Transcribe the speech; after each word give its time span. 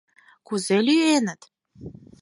—Кузе 0.47 0.77
лӱеныт?! 0.85 1.41